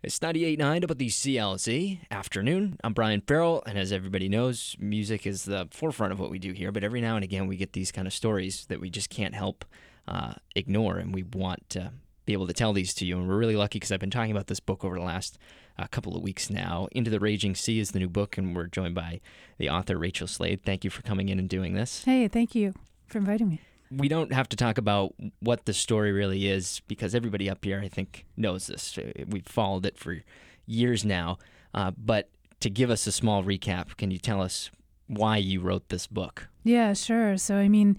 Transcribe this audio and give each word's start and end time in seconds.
It's 0.00 0.20
98.9 0.20 0.84
CLC 0.84 1.98
afternoon. 2.08 2.78
I'm 2.84 2.92
Brian 2.92 3.20
Farrell, 3.20 3.64
and 3.66 3.76
as 3.76 3.90
everybody 3.90 4.28
knows, 4.28 4.76
music 4.78 5.26
is 5.26 5.44
the 5.44 5.66
forefront 5.72 6.12
of 6.12 6.20
what 6.20 6.30
we 6.30 6.38
do 6.38 6.52
here. 6.52 6.70
But 6.70 6.84
every 6.84 7.00
now 7.00 7.16
and 7.16 7.24
again, 7.24 7.48
we 7.48 7.56
get 7.56 7.72
these 7.72 7.90
kind 7.90 8.06
of 8.06 8.14
stories 8.14 8.64
that 8.66 8.80
we 8.80 8.90
just 8.90 9.10
can't 9.10 9.34
help 9.34 9.64
uh, 10.06 10.34
ignore, 10.54 10.98
and 10.98 11.12
we 11.12 11.24
want 11.24 11.68
to 11.70 11.90
be 12.26 12.32
able 12.32 12.46
to 12.46 12.52
tell 12.52 12.72
these 12.72 12.94
to 12.94 13.04
you. 13.04 13.18
And 13.18 13.28
we're 13.28 13.38
really 13.38 13.56
lucky 13.56 13.80
because 13.80 13.90
I've 13.90 13.98
been 13.98 14.08
talking 14.08 14.30
about 14.30 14.46
this 14.46 14.60
book 14.60 14.84
over 14.84 14.96
the 14.96 15.04
last 15.04 15.36
uh, 15.76 15.88
couple 15.88 16.16
of 16.16 16.22
weeks 16.22 16.48
now. 16.48 16.86
Into 16.92 17.10
the 17.10 17.18
Raging 17.18 17.56
Sea 17.56 17.80
is 17.80 17.90
the 17.90 17.98
new 17.98 18.08
book, 18.08 18.38
and 18.38 18.54
we're 18.54 18.68
joined 18.68 18.94
by 18.94 19.20
the 19.58 19.68
author 19.68 19.98
Rachel 19.98 20.28
Slade. 20.28 20.62
Thank 20.64 20.84
you 20.84 20.90
for 20.90 21.02
coming 21.02 21.28
in 21.28 21.40
and 21.40 21.48
doing 21.48 21.74
this. 21.74 22.04
Hey, 22.04 22.28
thank 22.28 22.54
you 22.54 22.72
for 23.08 23.18
inviting 23.18 23.48
me 23.48 23.60
we 23.90 24.08
don't 24.08 24.32
have 24.32 24.48
to 24.50 24.56
talk 24.56 24.78
about 24.78 25.14
what 25.40 25.64
the 25.64 25.72
story 25.72 26.12
really 26.12 26.48
is 26.48 26.82
because 26.88 27.14
everybody 27.14 27.48
up 27.48 27.64
here, 27.64 27.80
I 27.82 27.88
think, 27.88 28.26
knows 28.36 28.66
this. 28.66 28.98
We've 29.26 29.46
followed 29.46 29.86
it 29.86 29.98
for 29.98 30.18
years 30.66 31.04
now. 31.04 31.38
Uh, 31.74 31.92
but 31.96 32.28
to 32.60 32.70
give 32.70 32.90
us 32.90 33.06
a 33.06 33.12
small 33.12 33.42
recap, 33.42 33.96
can 33.96 34.10
you 34.10 34.18
tell 34.18 34.42
us 34.42 34.70
why 35.06 35.36
you 35.38 35.60
wrote 35.60 35.88
this 35.88 36.06
book? 36.06 36.48
Yeah, 36.64 36.92
sure. 36.92 37.36
So, 37.38 37.56
I 37.56 37.68
mean, 37.68 37.96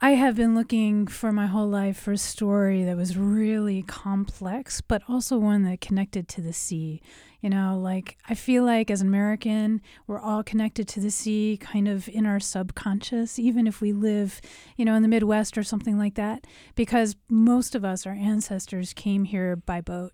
I 0.00 0.12
have 0.12 0.36
been 0.36 0.54
looking 0.54 1.06
for 1.06 1.32
my 1.32 1.46
whole 1.46 1.68
life 1.68 1.98
for 1.98 2.12
a 2.12 2.18
story 2.18 2.84
that 2.84 2.96
was 2.96 3.18
really 3.18 3.82
complex, 3.82 4.80
but 4.80 5.02
also 5.08 5.38
one 5.38 5.64
that 5.64 5.82
connected 5.82 6.28
to 6.28 6.40
the 6.40 6.54
sea. 6.54 7.02
You 7.40 7.48
know, 7.48 7.78
like 7.78 8.18
I 8.28 8.34
feel 8.34 8.64
like 8.64 8.90
as 8.90 9.00
an 9.00 9.08
American, 9.08 9.80
we're 10.06 10.20
all 10.20 10.42
connected 10.42 10.86
to 10.88 11.00
the 11.00 11.10
sea 11.10 11.58
kind 11.60 11.88
of 11.88 12.08
in 12.08 12.26
our 12.26 12.38
subconscious, 12.38 13.38
even 13.38 13.66
if 13.66 13.80
we 13.80 13.92
live, 13.92 14.40
you 14.76 14.84
know, 14.84 14.94
in 14.94 15.02
the 15.02 15.08
Midwest 15.08 15.56
or 15.56 15.62
something 15.62 15.96
like 15.96 16.16
that, 16.16 16.46
because 16.74 17.16
most 17.30 17.74
of 17.74 17.84
us, 17.84 18.06
our 18.06 18.12
ancestors, 18.12 18.92
came 18.92 19.24
here 19.24 19.56
by 19.56 19.80
boat, 19.80 20.12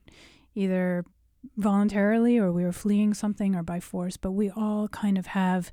either 0.55 1.05
voluntarily 1.57 2.39
or 2.39 2.53
we 2.53 2.65
were 2.65 2.73
fleeing 2.73 3.15
something 3.15 3.55
or 3.55 3.63
by 3.63 3.81
force, 3.81 4.17
but 4.17 4.33
we 4.33 4.51
all 4.51 4.89
kind 4.89 5.19
of 5.19 5.27
have 5.27 5.73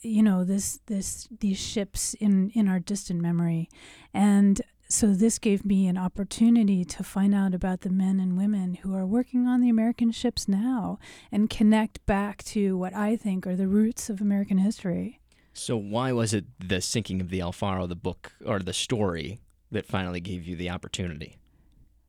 you 0.00 0.22
know 0.22 0.44
this 0.44 0.80
this 0.86 1.28
these 1.40 1.58
ships 1.58 2.14
in 2.14 2.50
in 2.50 2.68
our 2.68 2.78
distant 2.78 3.20
memory 3.20 3.68
and 4.14 4.62
so 4.92 5.14
this 5.14 5.38
gave 5.38 5.64
me 5.64 5.86
an 5.86 5.96
opportunity 5.96 6.84
to 6.84 7.02
find 7.02 7.34
out 7.34 7.54
about 7.54 7.80
the 7.80 7.88
men 7.88 8.20
and 8.20 8.36
women 8.36 8.74
who 8.74 8.94
are 8.94 9.06
working 9.06 9.46
on 9.46 9.62
the 9.62 9.70
American 9.70 10.10
ships 10.10 10.46
now 10.46 10.98
and 11.30 11.48
connect 11.48 12.04
back 12.04 12.44
to 12.44 12.76
what 12.76 12.94
I 12.94 13.16
think 13.16 13.46
are 13.46 13.56
the 13.56 13.68
roots 13.68 14.10
of 14.10 14.20
American 14.20 14.58
history. 14.58 15.18
So 15.54 15.78
why 15.78 16.12
was 16.12 16.34
it 16.34 16.44
the 16.60 16.82
sinking 16.82 17.22
of 17.22 17.30
the 17.30 17.40
El 17.40 17.52
Faro 17.52 17.86
the 17.86 17.96
book 17.96 18.32
or 18.44 18.58
the 18.58 18.74
story 18.74 19.40
that 19.70 19.86
finally 19.86 20.20
gave 20.20 20.46
you 20.46 20.56
the 20.56 20.68
opportunity? 20.68 21.38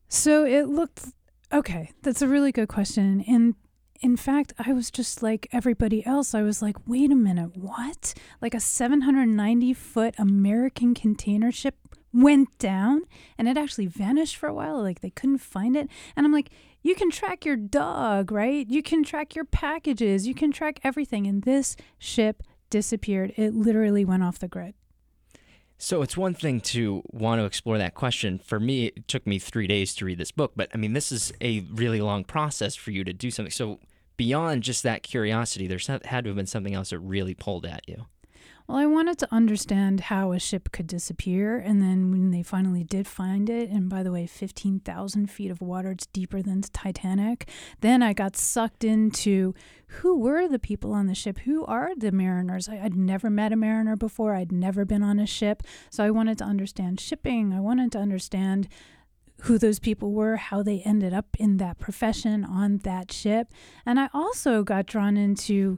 So 0.10 0.44
it 0.46 0.68
looked 0.68 1.06
okay, 1.54 1.92
that's 2.02 2.22
a 2.22 2.28
really 2.28 2.52
good 2.52 2.68
question. 2.68 3.24
And 3.28 3.56
in 4.04 4.18
fact, 4.18 4.52
I 4.60 4.74
was 4.74 4.92
just 4.92 5.24
like 5.24 5.48
everybody 5.54 6.06
else. 6.06 6.36
I 6.36 6.42
was 6.42 6.62
like, 6.62 6.76
wait 6.86 7.10
a 7.10 7.16
minute, 7.16 7.56
what? 7.56 8.14
Like 8.42 8.54
a 8.54 8.60
790 8.60 9.74
foot 9.74 10.14
American 10.18 10.94
container 10.94 11.54
ship 11.54 11.76
went 12.12 12.56
down 12.60 13.04
and 13.38 13.48
it 13.48 13.58
actually 13.58 13.88
vanished 13.88 14.36
for 14.36 14.48
a 14.48 14.54
while. 14.54 14.82
Like 14.82 15.00
they 15.00 15.10
couldn't 15.10 15.38
find 15.38 15.78
it. 15.78 15.88
And 16.18 16.26
I'm 16.26 16.34
like, 16.34 16.50
you 16.82 16.96
can 16.96 17.10
track 17.10 17.46
your 17.46 17.56
dog, 17.56 18.30
right? 18.30 18.68
You 18.70 18.84
can 18.84 19.04
track 19.04 19.36
your 19.36 19.46
packages, 19.46 20.28
you 20.28 20.36
can 20.36 20.52
track 20.52 20.82
everything. 20.84 21.26
And 21.26 21.44
this 21.44 21.78
ship 21.98 22.44
disappeared. 22.70 23.32
It 23.38 23.54
literally 23.54 24.04
went 24.04 24.24
off 24.24 24.38
the 24.38 24.50
grid. 24.50 24.74
So 25.78 26.02
it's 26.02 26.18
one 26.18 26.34
thing 26.34 26.60
to 26.62 27.04
want 27.08 27.40
to 27.40 27.46
explore 27.46 27.78
that 27.78 27.96
question. 27.96 28.38
For 28.38 28.60
me, 28.60 28.88
it 28.88 29.08
took 29.08 29.26
me 29.26 29.40
three 29.40 29.68
days 29.68 29.96
to 29.96 30.06
read 30.06 30.18
this 30.18 30.32
book, 30.32 30.52
but 30.58 30.70
I 30.74 30.78
mean, 30.78 30.92
this 30.92 31.12
is 31.12 31.32
a 31.40 31.62
really 31.72 32.02
long 32.02 32.26
process 32.26 32.76
for 32.76 32.92
you 32.92 33.06
to 33.06 33.14
do 33.14 33.32
something. 33.32 33.52
So 33.52 33.80
beyond 34.18 34.64
just 34.64 34.84
that 34.84 35.04
curiosity, 35.04 35.68
there's 35.68 35.88
had 35.88 36.02
to 36.02 36.30
have 36.30 36.36
been 36.36 36.46
something 36.46 36.74
else 36.74 36.92
that 36.92 37.00
really 37.00 37.34
pulled 37.34 37.66
at 37.66 37.88
you. 37.88 38.06
Well, 38.68 38.78
I 38.78 38.86
wanted 38.86 39.18
to 39.20 39.28
understand 39.30 40.00
how 40.00 40.32
a 40.32 40.40
ship 40.40 40.72
could 40.72 40.88
disappear. 40.88 41.58
And 41.58 41.82
then 41.82 42.12
when 42.12 42.32
they 42.32 42.44
finally 42.44 42.86
did 42.86 43.08
find 43.08 43.50
it, 43.50 43.70
and 43.70 43.90
by 43.90 44.04
the 44.04 44.12
way, 44.12 44.26
15,000 44.26 45.30
feet 45.30 45.52
of 45.52 45.60
water, 45.60 45.92
it's 45.92 46.06
deeper 46.06 46.42
than 46.42 46.62
the 46.62 46.70
Titanic, 46.70 47.50
then 47.82 48.02
I 48.02 48.14
got 48.14 48.38
sucked 48.38 48.86
into 48.86 49.54
who 49.88 50.18
were 50.18 50.48
the 50.48 50.60
people 50.60 50.94
on 50.94 51.08
the 51.08 51.14
ship? 51.14 51.40
Who 51.40 51.66
are 51.66 51.92
the 51.96 52.14
mariners? 52.14 52.70
I, 52.70 52.82
would 52.82 52.96
never 52.96 53.30
met 53.30 53.52
a 53.52 53.58
mariner 53.58 53.98
before, 53.98 54.34
I'd 54.34 54.52
never 54.52 54.86
been 54.86 55.04
on 55.04 55.20
a 55.20 55.28
ship. 55.28 55.62
So 55.90 56.04
I 56.04 56.12
wanted 56.12 56.38
to 56.38 56.46
understand 56.46 57.02
shipping. 57.02 57.54
I 57.54 57.60
wanted 57.60 57.92
to 57.92 58.00
understand 58.00 58.70
who 59.44 59.58
those 59.58 59.78
people 59.78 60.12
were, 60.14 60.38
how 60.38 60.64
they 60.64 60.80
ended 60.86 61.14
up 61.14 61.28
in 61.38 61.58
that 61.58 61.78
profession 61.78 62.46
on 62.46 62.78
that 62.80 63.12
ship. 63.12 63.50
And 63.86 64.00
I 64.00 64.10
also 64.14 64.64
got 64.64 64.86
drawn 64.86 65.18
into 65.18 65.78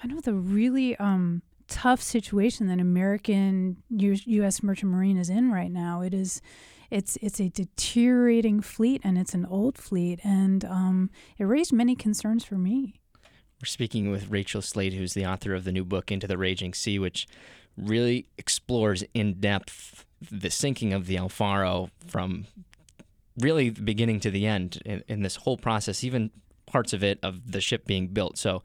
kind 0.00 0.12
of 0.12 0.22
the 0.22 0.34
really 0.34 0.96
um, 0.96 1.42
tough 1.68 2.02
situation 2.02 2.66
that 2.66 2.80
American 2.80 3.76
U- 3.88 4.18
U.S. 4.24 4.64
merchant 4.64 4.90
marine 4.90 5.16
is 5.16 5.30
in 5.30 5.52
right 5.52 5.70
now. 5.70 6.00
It 6.00 6.12
is. 6.12 6.42
It's 6.90 7.16
it's 7.22 7.40
a 7.40 7.48
deteriorating 7.48 8.60
fleet 8.60 9.00
and 9.02 9.18
it's 9.18 9.34
an 9.34 9.46
old 9.46 9.78
fleet 9.78 10.20
and 10.22 10.64
um, 10.64 11.10
it 11.38 11.44
raised 11.44 11.72
many 11.72 11.96
concerns 11.96 12.44
for 12.44 12.56
me. 12.56 12.94
We're 13.60 13.66
speaking 13.66 14.10
with 14.10 14.30
Rachel 14.30 14.62
Slade, 14.62 14.92
who's 14.92 15.14
the 15.14 15.26
author 15.26 15.54
of 15.54 15.64
the 15.64 15.72
new 15.72 15.84
book 15.84 16.12
Into 16.12 16.28
the 16.28 16.38
Raging 16.38 16.74
Sea, 16.74 16.98
which 16.98 17.26
really 17.76 18.26
explores 18.38 19.02
in 19.14 19.40
depth 19.40 20.04
the 20.30 20.50
sinking 20.50 20.92
of 20.92 21.06
the 21.06 21.16
El 21.16 21.28
Faro 21.28 21.90
from 22.06 22.46
really 23.38 23.70
the 23.70 23.82
beginning 23.82 24.20
to 24.20 24.30
the 24.30 24.46
end 24.46 24.80
in, 24.84 25.02
in 25.08 25.22
this 25.22 25.36
whole 25.36 25.56
process, 25.56 26.04
even 26.04 26.30
parts 26.66 26.92
of 26.92 27.02
it 27.02 27.18
of 27.22 27.52
the 27.52 27.60
ship 27.60 27.86
being 27.86 28.08
built. 28.08 28.38
So 28.38 28.62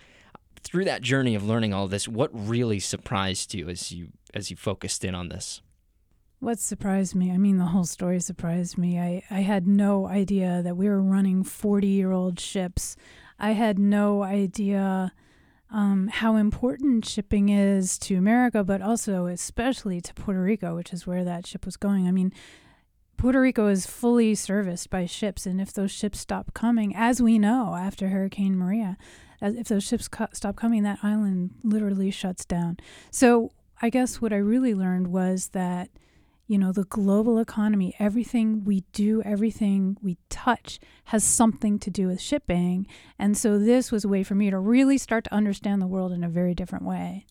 through 0.61 0.85
that 0.85 1.01
journey 1.01 1.35
of 1.35 1.43
learning 1.43 1.73
all 1.73 1.87
this, 1.87 2.07
what 2.07 2.29
really 2.33 2.79
surprised 2.79 3.53
you 3.53 3.69
as 3.69 3.91
you 3.91 4.09
as 4.33 4.51
you 4.51 4.57
focused 4.57 5.03
in 5.03 5.15
on 5.15 5.29
this? 5.29 5.61
What 6.39 6.59
surprised 6.59 7.15
me? 7.15 7.31
I 7.31 7.37
mean, 7.37 7.57
the 7.57 7.65
whole 7.65 7.83
story 7.83 8.19
surprised 8.21 8.77
me. 8.77 8.97
I, 8.97 9.23
I 9.29 9.41
had 9.41 9.67
no 9.67 10.07
idea 10.07 10.61
that 10.63 10.77
we 10.77 10.87
were 10.87 11.01
running 11.01 11.43
40 11.43 11.87
year 11.87 12.11
old 12.11 12.39
ships. 12.39 12.95
I 13.37 13.51
had 13.51 13.77
no 13.77 14.23
idea 14.23 15.11
um, 15.71 16.07
how 16.07 16.35
important 16.35 17.05
shipping 17.05 17.49
is 17.49 17.97
to 17.99 18.15
America, 18.15 18.63
but 18.63 18.81
also 18.81 19.25
especially 19.25 20.01
to 20.01 20.13
Puerto 20.13 20.41
Rico, 20.41 20.75
which 20.75 20.93
is 20.93 21.05
where 21.05 21.23
that 21.23 21.45
ship 21.45 21.65
was 21.65 21.77
going. 21.77 22.07
I 22.07 22.11
mean, 22.11 22.33
Puerto 23.19 23.41
Rico 23.41 23.67
is 23.67 23.85
fully 23.85 24.33
serviced 24.33 24.89
by 24.89 25.05
ships, 25.05 25.45
and 25.45 25.59
if 25.59 25.73
those 25.73 25.91
ships 25.91 26.21
stop 26.21 26.53
coming, 26.53 26.95
as 26.95 27.21
we 27.21 27.37
know 27.37 27.75
after 27.75 28.07
Hurricane 28.07 28.57
Maria, 28.57 28.95
if 29.41 29.67
those 29.67 29.83
ships 29.83 30.07
co- 30.07 30.29
stop 30.31 30.55
coming, 30.55 30.83
that 30.83 30.99
island 31.03 31.49
literally 31.61 32.11
shuts 32.11 32.45
down. 32.45 32.77
So 33.11 33.51
I 33.81 33.89
guess 33.89 34.21
what 34.21 34.31
I 34.31 34.37
really 34.37 34.73
learned 34.73 35.09
was 35.09 35.49
that, 35.49 35.89
you 36.47 36.57
know, 36.57 36.71
the 36.71 36.85
global 36.85 37.39
economy, 37.39 37.93
everything 37.99 38.63
we 38.63 38.85
do, 38.93 39.21
everything 39.23 39.97
we 40.01 40.17
touch 40.29 40.79
has 41.05 41.21
something 41.21 41.77
to 41.79 41.89
do 41.89 42.07
with 42.07 42.21
shipping. 42.21 42.87
And 43.19 43.37
so 43.37 43.59
this 43.59 43.91
was 43.91 44.05
a 44.05 44.09
way 44.09 44.23
for 44.23 44.35
me 44.35 44.49
to 44.49 44.57
really 44.57 44.97
start 44.97 45.25
to 45.25 45.33
understand 45.33 45.81
the 45.81 45.87
world 45.87 46.13
in 46.13 46.23
a 46.23 46.29
very 46.29 46.55
different 46.55 46.85
way 46.85 47.25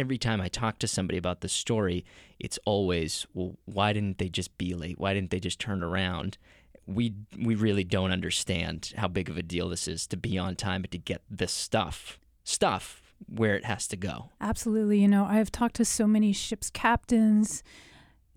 every 0.00 0.18
time 0.18 0.40
I 0.40 0.48
talk 0.48 0.78
to 0.78 0.88
somebody 0.88 1.18
about 1.18 1.42
the 1.42 1.48
story, 1.48 2.04
it's 2.38 2.58
always, 2.64 3.26
well, 3.34 3.56
why 3.66 3.92
didn't 3.92 4.18
they 4.18 4.30
just 4.30 4.56
be 4.56 4.74
late? 4.74 4.98
Why 4.98 5.12
didn't 5.14 5.30
they 5.30 5.40
just 5.40 5.60
turn 5.60 5.82
around? 5.82 6.38
We 6.86 7.14
we 7.38 7.54
really 7.54 7.84
don't 7.84 8.10
understand 8.10 8.94
how 8.96 9.06
big 9.06 9.28
of 9.28 9.36
a 9.36 9.42
deal 9.42 9.68
this 9.68 9.86
is 9.86 10.06
to 10.08 10.16
be 10.16 10.38
on 10.38 10.56
time 10.56 10.82
and 10.82 10.90
to 10.90 10.98
get 10.98 11.22
this 11.30 11.52
stuff 11.52 12.18
stuff 12.42 13.02
where 13.28 13.54
it 13.54 13.66
has 13.66 13.86
to 13.88 13.96
go. 13.96 14.30
Absolutely. 14.40 14.98
You 14.98 15.06
know, 15.06 15.26
I've 15.26 15.52
talked 15.52 15.76
to 15.76 15.84
so 15.84 16.06
many 16.06 16.32
ship's 16.32 16.70
captains. 16.70 17.62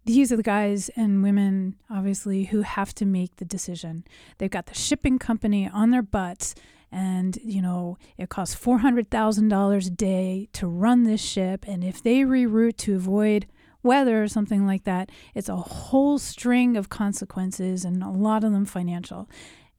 These 0.06 0.34
are 0.34 0.36
the 0.36 0.44
guys 0.44 0.90
and 0.98 1.24
women, 1.24 1.78
obviously, 1.90 2.46
who 2.46 2.62
have 2.62 2.94
to 2.96 3.06
make 3.06 3.38
the 3.38 3.46
decision. 3.46 4.04
They've 4.38 4.52
got 4.52 4.66
the 4.66 4.76
shipping 4.76 5.18
company 5.18 5.70
on 5.70 5.92
their 5.92 6.02
butts 6.04 6.54
and 6.94 7.38
you 7.44 7.62
know 7.62 7.98
it 8.18 8.30
costs 8.30 8.56
$400,000 8.56 9.88
a 9.88 9.90
day 9.90 10.48
to 10.54 10.68
run 10.68 11.04
this 11.04 11.22
ship. 11.22 11.66
And 11.68 11.84
if 11.84 12.02
they 12.02 12.20
reroute 12.20 12.78
to 12.78 12.96
avoid 12.96 13.48
weather 13.82 14.24
or 14.24 14.28
something 14.30 14.66
like 14.66 14.86
that 14.86 15.10
it's 15.34 15.50
a 15.50 15.58
whole 15.58 16.18
string 16.18 16.78
of 16.78 16.88
consequences 16.88 17.84
and 17.84 18.02
a 18.02 18.10
lot 18.10 18.44
of 18.46 18.54
them 18.54 18.66
financial 18.66 19.30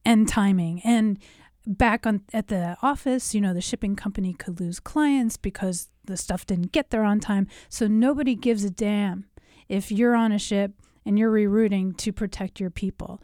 and 0.05 0.29
timing. 0.29 0.83
And 0.85 1.19
back 1.67 2.07
on 2.07 2.21
at 2.35 2.49
the 2.49 2.77
office 2.83 3.35
you 3.35 3.41
know 3.41 3.55
the 3.55 3.63
shipping 3.63 3.97
company 3.97 4.35
could 4.35 4.61
lose 4.61 4.79
clients 4.79 5.39
because 5.39 5.89
the 6.05 6.19
stuff 6.19 6.45
didn't 6.45 6.73
get 6.73 6.91
there 6.91 7.05
on 7.05 7.21
time. 7.21 7.47
So 7.69 7.87
nobody 7.87 8.35
gives 8.35 8.65
a 8.65 8.71
damn 8.71 9.27
if 9.69 9.91
you're 9.91 10.15
on 10.15 10.33
a 10.33 10.39
ship 10.39 10.73
and 11.07 11.19
you're 11.19 11.33
rerouting 11.33 11.97
to 11.99 12.13
protect 12.13 12.61
your 12.61 12.71
people 12.71 13.23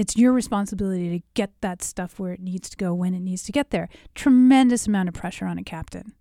it's 0.00 0.16
your 0.16 0.32
responsibility 0.32 1.10
to 1.10 1.22
get 1.34 1.52
that 1.60 1.82
stuff 1.82 2.18
where 2.18 2.32
it 2.32 2.40
needs 2.40 2.70
to 2.70 2.76
go 2.78 2.94
when 2.94 3.12
it 3.12 3.20
needs 3.20 3.42
to 3.42 3.52
get 3.52 3.68
there. 3.68 3.86
Tremendous 4.14 4.86
amount 4.86 5.10
of 5.10 5.14
pressure 5.14 5.44
on 5.44 5.58
a 5.58 5.62
captain. 5.62 6.14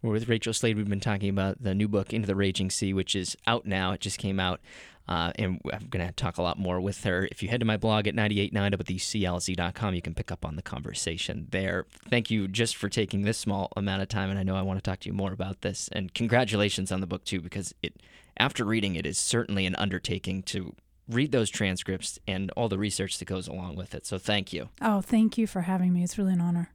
We're 0.00 0.12
with 0.12 0.28
Rachel 0.28 0.52
Slade. 0.52 0.76
We've 0.76 0.88
been 0.88 1.00
talking 1.00 1.28
about 1.28 1.60
the 1.60 1.74
new 1.74 1.88
book, 1.88 2.12
Into 2.12 2.28
the 2.28 2.36
Raging 2.36 2.70
Sea, 2.70 2.92
which 2.92 3.16
is 3.16 3.36
out 3.44 3.66
now. 3.66 3.90
It 3.90 4.00
just 4.00 4.18
came 4.18 4.38
out. 4.38 4.60
Uh, 5.08 5.32
and 5.36 5.60
I'm 5.72 5.88
going 5.88 6.06
to 6.06 6.12
talk 6.12 6.38
a 6.38 6.42
lot 6.42 6.56
more 6.56 6.80
with 6.80 7.02
her. 7.02 7.26
If 7.32 7.42
you 7.42 7.48
head 7.48 7.58
to 7.60 7.66
my 7.66 7.76
blog 7.76 8.06
at 8.06 8.14
989wclz.com, 8.14 9.94
you 9.94 10.02
can 10.02 10.14
pick 10.14 10.30
up 10.30 10.44
on 10.44 10.54
the 10.54 10.62
conversation 10.62 11.48
there. 11.50 11.86
Thank 12.08 12.30
you 12.30 12.46
just 12.46 12.76
for 12.76 12.88
taking 12.88 13.22
this 13.22 13.38
small 13.38 13.72
amount 13.76 14.02
of 14.02 14.08
time. 14.08 14.30
And 14.30 14.38
I 14.38 14.44
know 14.44 14.54
I 14.54 14.62
want 14.62 14.78
to 14.78 14.88
talk 14.88 15.00
to 15.00 15.08
you 15.08 15.12
more 15.12 15.32
about 15.32 15.62
this. 15.62 15.88
And 15.90 16.14
congratulations 16.14 16.92
on 16.92 17.00
the 17.00 17.08
book, 17.08 17.24
too, 17.24 17.40
because 17.40 17.74
it, 17.82 18.00
after 18.36 18.64
reading 18.64 18.94
it, 18.94 19.04
is 19.04 19.18
certainly 19.18 19.66
an 19.66 19.74
undertaking 19.76 20.44
to 20.44 20.74
read 21.08 21.32
those 21.32 21.50
transcripts 21.50 22.18
and 22.26 22.50
all 22.52 22.68
the 22.68 22.78
research 22.78 23.18
that 23.18 23.26
goes 23.26 23.48
along 23.48 23.76
with 23.76 23.94
it. 23.94 24.06
So 24.06 24.18
thank 24.18 24.52
you. 24.52 24.68
Oh, 24.80 25.00
thank 25.00 25.38
you 25.38 25.46
for 25.46 25.62
having 25.62 25.92
me. 25.92 26.02
It's 26.02 26.18
really 26.18 26.32
an 26.32 26.40
honor. 26.40 26.70